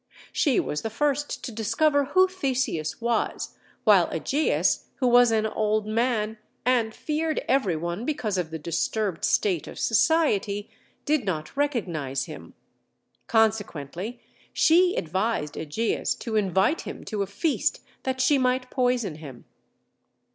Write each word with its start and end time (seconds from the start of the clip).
She 0.33 0.59
was 0.59 0.81
the 0.81 0.89
first 0.89 1.43
to 1.43 1.51
discover 1.51 2.05
who 2.05 2.27
Theseus 2.27 2.99
was, 2.99 3.55
while 3.83 4.07
Ægeus, 4.07 4.85
who 4.95 5.05
was 5.05 5.29
an 5.31 5.45
old 5.45 5.85
man, 5.85 6.39
and 6.65 6.91
feared 6.91 7.43
every 7.47 7.75
one 7.75 8.03
because 8.03 8.35
of 8.35 8.49
the 8.49 8.57
disturbed 8.57 9.23
state 9.23 9.67
of 9.67 9.77
society, 9.77 10.71
did 11.05 11.23
not 11.23 11.55
recognize 11.55 12.25
him. 12.25 12.55
Consequently 13.27 14.19
she 14.53 14.95
advised 14.95 15.53
Ægeus 15.53 16.17
to 16.17 16.35
invite 16.35 16.81
him 16.81 17.03
to 17.03 17.21
a 17.21 17.27
feast, 17.27 17.81
that 18.01 18.19
she 18.19 18.39
might 18.39 18.71
poison 18.71 19.17
him. 19.17 19.45